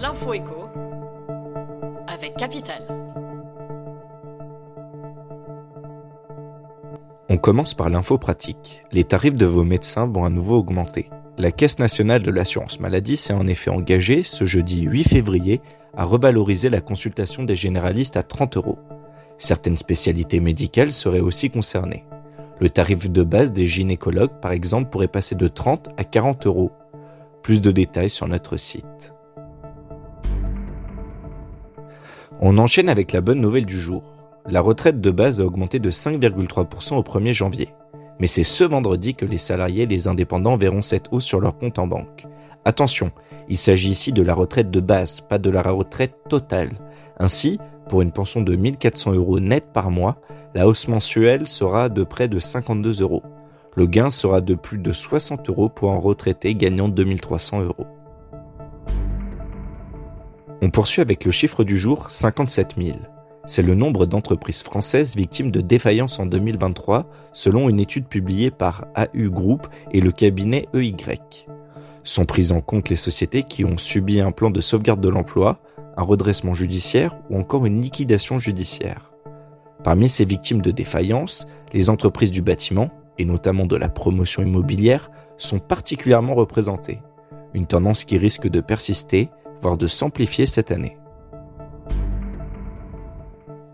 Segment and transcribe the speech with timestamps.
[0.00, 0.68] L'info écho
[2.06, 2.86] avec Capital.
[7.28, 8.80] On commence par l'info pratique.
[8.92, 11.10] Les tarifs de vos médecins vont à nouveau augmenter.
[11.36, 15.60] La Caisse nationale de l'assurance maladie s'est en effet engagée ce jeudi 8 février
[15.94, 18.78] à revaloriser la consultation des généralistes à 30 euros.
[19.36, 22.06] Certaines spécialités médicales seraient aussi concernées.
[22.58, 26.72] Le tarif de base des gynécologues, par exemple, pourrait passer de 30 à 40 euros.
[27.42, 29.14] Plus de détails sur notre site.
[32.40, 34.02] On enchaîne avec la bonne nouvelle du jour.
[34.46, 37.68] La retraite de base a augmenté de 5,3% au 1er janvier.
[38.18, 41.56] Mais c'est ce vendredi que les salariés et les indépendants verront cette hausse sur leur
[41.58, 42.26] compte en banque.
[42.64, 43.10] Attention,
[43.48, 46.72] il s'agit ici de la retraite de base, pas de la retraite totale.
[47.18, 50.16] Ainsi, pour une pension de 1400 euros net par mois,
[50.54, 53.22] la hausse mensuelle sera de près de 52 euros.
[53.76, 57.86] Le gain sera de plus de 60 euros pour un retraité gagnant 2300 euros.
[60.60, 62.98] On poursuit avec le chiffre du jour 57 000.
[63.46, 68.86] C'est le nombre d'entreprises françaises victimes de défaillance en 2023 selon une étude publiée par
[68.96, 70.94] AU Group et le cabinet EY.
[72.02, 75.58] Sont prises en compte les sociétés qui ont subi un plan de sauvegarde de l'emploi,
[75.96, 79.12] un redressement judiciaire ou encore une liquidation judiciaire.
[79.84, 85.10] Parmi ces victimes de défaillance, les entreprises du bâtiment, et notamment de la promotion immobilière,
[85.36, 87.00] sont particulièrement représentées,
[87.54, 89.30] une tendance qui risque de persister,
[89.60, 90.96] voire de s'amplifier cette année.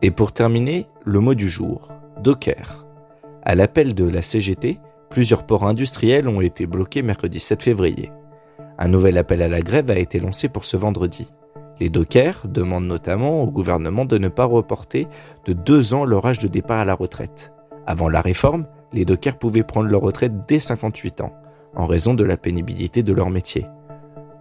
[0.02, 1.88] Et pour terminer, le mot du jour,
[2.22, 2.84] Docker.
[3.42, 8.10] À l'appel de la CGT, plusieurs ports industriels ont été bloqués mercredi 7 février.
[8.78, 11.30] Un nouvel appel à la grève a été lancé pour ce vendredi.
[11.80, 15.06] Les dockers demandent notamment au gouvernement de ne pas reporter
[15.44, 17.52] de deux ans leur âge de départ à la retraite.
[17.86, 21.32] Avant la réforme, les dockers pouvaient prendre leur retraite dès 58 ans,
[21.74, 23.64] en raison de la pénibilité de leur métier.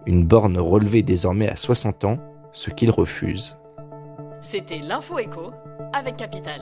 [0.04, 2.18] Une borne relevée désormais à 60 ans,
[2.52, 3.58] ce qu'ils refusent.
[4.40, 5.52] C'était l'info écho
[5.92, 6.60] avec Capital.